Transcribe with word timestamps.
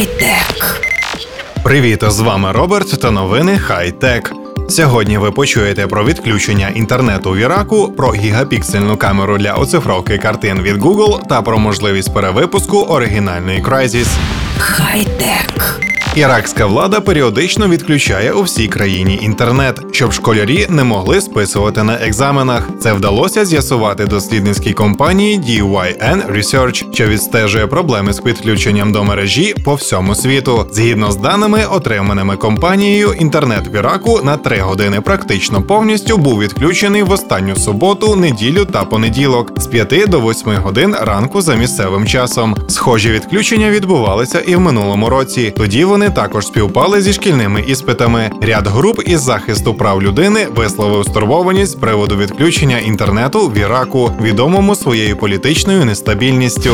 Хай-тек. 0.00 0.80
Привіт, 1.62 2.04
з 2.06 2.20
вами 2.20 2.52
Роберт 2.52 3.00
та 3.00 3.10
новини 3.10 3.58
Хай-Тек. 3.58 4.32
Сьогодні 4.68 5.18
ви 5.18 5.30
почуєте 5.30 5.86
про 5.86 6.04
відключення 6.04 6.68
інтернету 6.68 7.30
в 7.30 7.36
Іраку, 7.36 7.92
про 7.92 8.12
гігапіксельну 8.12 8.96
камеру 8.96 9.38
для 9.38 9.52
оцифровки 9.52 10.18
картин 10.18 10.62
від 10.62 10.76
Google 10.76 11.26
та 11.28 11.42
про 11.42 11.58
можливість 11.58 12.14
перевипуску 12.14 12.78
оригінальної 12.78 13.62
Crysis. 13.62 14.06
Хай-тек. 14.58 15.80
Іракська 16.14 16.66
влада 16.66 17.00
періодично 17.00 17.68
відключає 17.68 18.32
у 18.32 18.42
всій 18.42 18.68
країні 18.68 19.18
інтернет, 19.22 19.80
щоб 19.92 20.12
школярі 20.12 20.66
не 20.70 20.84
могли 20.84 21.20
списувати 21.20 21.82
на 21.82 21.94
екзаменах. 21.94 22.68
Це 22.80 22.92
вдалося 22.92 23.44
з'ясувати 23.44 24.06
дослідницькій 24.06 24.72
компанії 24.72 25.38
DYN 25.38 26.36
Research, 26.36 26.94
що 26.94 27.06
відстежує 27.06 27.66
проблеми 27.66 28.12
з 28.12 28.20
підключенням 28.20 28.92
до 28.92 29.04
мережі 29.04 29.54
по 29.64 29.74
всьому 29.74 30.14
світу. 30.14 30.66
Згідно 30.72 31.12
з 31.12 31.16
даними, 31.16 31.64
отриманими 31.70 32.36
компанією, 32.36 33.12
інтернет 33.12 33.68
в 33.72 33.74
Іраку 33.74 34.20
на 34.24 34.36
3 34.36 34.58
години 34.58 35.00
практично 35.00 35.62
повністю 35.62 36.18
був 36.18 36.40
відключений 36.40 37.02
в 37.02 37.10
останню 37.10 37.56
суботу, 37.56 38.16
неділю 38.16 38.64
та 38.64 38.84
понеділок 38.84 39.60
з 39.60 39.66
5 39.66 40.04
до 40.08 40.20
8 40.20 40.52
годин 40.56 40.96
ранку 41.00 41.42
за 41.42 41.54
місцевим 41.54 42.06
часом. 42.06 42.56
Схожі 42.68 43.10
відключення 43.10 43.70
відбувалися 43.70 44.40
і 44.40 44.56
в 44.56 44.60
минулому 44.60 45.08
році. 45.08 45.54
Тоді 45.56 45.84
вони 45.84 45.99
також 46.08 46.46
співпали 46.46 47.02
зі 47.02 47.12
шкільними 47.12 47.64
іспитами. 47.66 48.30
Ряд 48.42 48.66
груп 48.66 49.00
із 49.06 49.20
захисту 49.20 49.74
прав 49.74 50.02
людини 50.02 50.46
висловив 50.54 51.04
стурбованість 51.04 51.72
з 51.72 51.74
приводу 51.74 52.16
відключення 52.16 52.78
інтернету 52.78 53.48
в 53.48 53.56
Іраку, 53.56 54.12
відомому 54.22 54.74
своєю 54.74 55.16
політичною 55.16 55.84
нестабільністю. 55.84 56.72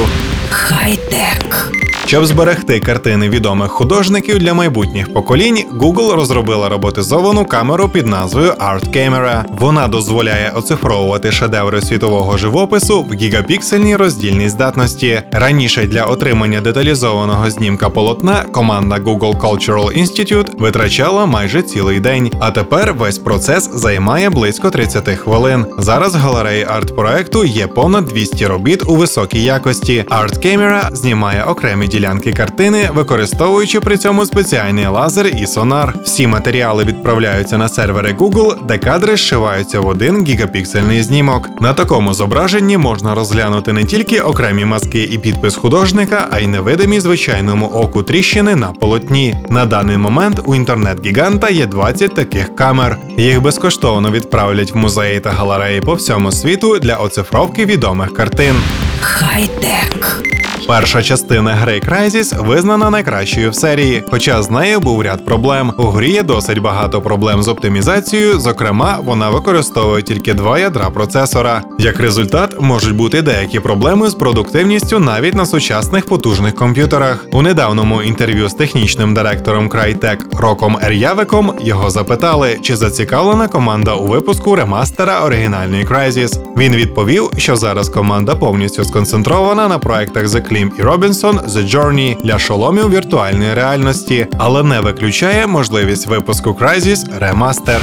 Хай-тек. 0.50 1.72
Щоб 2.06 2.26
зберегти 2.26 2.80
картини 2.80 3.28
відомих 3.28 3.70
художників 3.70 4.38
для 4.38 4.54
майбутніх 4.54 5.12
поколінь, 5.12 5.64
Google 5.78 6.16
розробила 6.16 6.68
роботизовану 6.68 7.44
камеру 7.44 7.88
під 7.88 8.06
назвою 8.06 8.50
Art 8.52 8.96
Camera. 8.96 9.44
Вона 9.58 9.88
дозволяє 9.88 10.52
оцифровувати 10.54 11.32
шедеври 11.32 11.82
світового 11.82 12.36
живопису 12.36 13.02
в 13.02 13.14
гігапіксельній 13.14 13.96
роздільній 13.96 14.48
здатності. 14.48 15.22
Раніше 15.32 15.86
для 15.86 16.04
отримання 16.04 16.60
деталізованого 16.60 17.50
знімка 17.50 17.90
полотна 17.90 18.42
команда 18.52 18.96
Google 18.96 19.40
Cultural 19.40 20.00
Institute 20.02 20.58
витрачала 20.58 21.26
майже 21.26 21.62
цілий 21.62 22.00
день. 22.00 22.30
А 22.40 22.50
тепер 22.50 22.94
весь 22.94 23.18
процес 23.18 23.70
займає 23.74 24.30
близько 24.30 24.70
30 24.70 25.08
хвилин. 25.08 25.66
Зараз 25.78 26.14
галереї 26.14 26.64
арт-проекту 26.64 27.44
є 27.44 27.66
понад 27.66 28.04
200 28.04 28.46
робіт 28.46 28.82
у 28.86 28.96
високій 28.96 29.42
якості. 29.42 30.04
Art 30.08 30.46
Camera 30.46 30.94
знімає 30.94 31.44
окремі 31.44 31.88
ділянки 31.96 32.32
картини, 32.32 32.90
використовуючи 32.94 33.80
при 33.80 33.96
цьому 33.96 34.26
спеціальний 34.26 34.86
лазер 34.86 35.26
і 35.26 35.46
сонар. 35.46 35.94
Всі 36.04 36.26
матеріали 36.26 36.84
відправляються 36.84 37.58
на 37.58 37.68
сервери 37.68 38.12
Google, 38.18 38.66
де 38.66 38.78
кадри 38.78 39.16
зшиваються 39.16 39.80
в 39.80 39.86
один 39.86 40.24
гігапіксельний 40.24 41.02
знімок. 41.02 41.48
На 41.60 41.72
такому 41.72 42.14
зображенні 42.14 42.76
можна 42.78 43.14
розглянути 43.14 43.72
не 43.72 43.84
тільки 43.84 44.20
окремі 44.20 44.64
мазки 44.64 45.02
і 45.02 45.18
підпис 45.18 45.56
художника, 45.56 46.28
а 46.30 46.40
й 46.40 46.46
невидимі 46.46 47.00
звичайному 47.00 47.66
оку 47.66 48.02
тріщини 48.02 48.56
на 48.56 48.66
полотні. 48.66 49.34
На 49.50 49.66
даний 49.66 49.96
момент 49.96 50.40
у 50.44 50.54
інтернет-гіганта 50.54 51.48
є 51.48 51.66
20 51.66 52.14
таких 52.14 52.56
камер. 52.56 52.98
Їх 53.16 53.42
безкоштовно 53.42 54.10
відправлять 54.10 54.72
в 54.72 54.76
музеї 54.76 55.20
та 55.20 55.30
галереї 55.30 55.80
по 55.80 55.94
всьому 55.94 56.32
світу 56.32 56.78
для 56.78 56.96
оцифровки 56.96 57.64
відомих 57.64 58.14
картин. 58.14 58.54
Хай-тек. 59.00 60.22
Перша 60.66 61.02
частина 61.02 61.54
гри 61.54 61.80
Crysis 61.80 62.46
визнана 62.46 62.90
найкращою 62.90 63.50
в 63.50 63.54
серії, 63.54 64.04
хоча 64.10 64.42
з 64.42 64.50
нею 64.50 64.80
був 64.80 65.02
ряд 65.02 65.24
проблем. 65.24 65.72
У 65.78 65.82
грі 65.82 66.10
є 66.10 66.22
досить 66.22 66.58
багато 66.58 67.02
проблем 67.02 67.42
з 67.42 67.48
оптимізацією. 67.48 68.40
Зокрема, 68.40 68.98
вона 69.04 69.30
використовує 69.30 70.02
тільки 70.02 70.34
два 70.34 70.58
ядра 70.58 70.90
процесора. 70.90 71.62
Як 71.78 72.00
результат, 72.00 72.60
можуть 72.60 72.96
бути 72.96 73.22
деякі 73.22 73.60
проблеми 73.60 74.10
з 74.10 74.14
продуктивністю 74.14 74.98
навіть 74.98 75.34
на 75.34 75.46
сучасних 75.46 76.06
потужних 76.06 76.54
комп'ютерах. 76.54 77.24
У 77.32 77.42
недавньому 77.42 78.02
інтерв'ю 78.02 78.48
з 78.48 78.54
технічним 78.54 79.14
директором 79.14 79.68
Crytek 79.68 80.40
Роком 80.40 80.78
Ер'явиком 80.82 81.52
його 81.60 81.90
запитали, 81.90 82.58
чи 82.62 82.76
зацікавлена 82.76 83.48
команда 83.48 83.94
у 83.94 84.06
випуску 84.06 84.56
ремастера 84.56 85.20
оригінальної 85.20 85.84
Crysis. 85.84 86.56
Він 86.56 86.76
відповів, 86.76 87.30
що 87.36 87.56
зараз 87.56 87.88
команда 87.88 88.34
повністю 88.34 88.84
сконцентрована 88.84 89.68
на 89.68 89.78
проектах 89.78 90.24
The 90.24 90.55
Клім 90.56 90.72
і 90.78 90.82
Робінсон 90.82 91.38
The 91.38 91.70
Journey 91.74 92.22
для 92.22 92.38
шоломів 92.38 92.90
віртуальної 92.90 93.54
реальності, 93.54 94.26
але 94.38 94.62
не 94.62 94.80
виключає 94.80 95.46
можливість 95.46 96.06
випуску 96.06 96.50
Crysis 96.50 97.20
Remaster. 97.20 97.78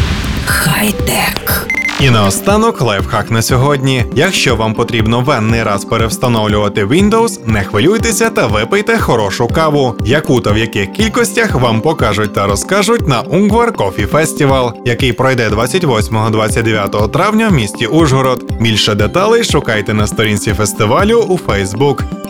Хай-тек. 0.46 1.68
І 2.00 2.10
наостанок 2.10 2.82
лайфхак 2.82 3.32
на 3.32 3.42
сьогодні. 3.42 4.06
Якщо 4.16 4.56
вам 4.56 4.74
потрібно 4.74 5.22
венний 5.22 5.64
раз 5.64 5.86
перевстановлювати 5.86 6.86
Windows, 6.86 7.40
не 7.46 7.64
хвилюйтеся 7.64 8.30
та 8.30 8.48
випийте 8.48 8.98
хорошу 8.98 9.48
каву, 9.48 9.96
яку 10.06 10.42
та 10.42 10.52
в 10.52 10.58
яких 10.58 10.92
кількостях 10.92 11.56
вам 11.56 11.82
покажуть 11.82 12.34
та 12.34 12.48
розкажуть 12.48 13.08
на 13.08 13.22
Ungvar 13.22 13.72
Coffee 13.72 14.10
Festival, 14.10 14.72
який 14.86 15.14
пройде 15.14 15.50
28-29 15.50 17.10
травня 17.10 17.48
в 17.48 17.54
місті 17.54 17.86
Ужгород. 17.86 18.52
Більше 18.62 18.96
деталей 18.96 19.44
шукайте 19.44 19.94
на 19.94 20.08
сторінці 20.08 20.54
фестивалю 20.54 21.26
у 21.30 21.38
Facebook. 21.38 22.23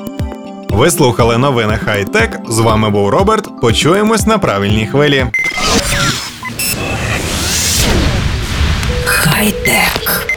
Ви 0.74 0.92
слухали 0.92 1.38
новини 1.38 1.80
Хай-Тек. 1.86 2.40
З 2.50 2.60
вами 2.60 2.90
був 2.90 3.10
Роберт. 3.10 3.62
Почуємось 3.62 4.26
на 4.26 4.38
правильній 4.38 4.88
хвилі. 4.88 5.26
Хай-тек. 9.06 10.28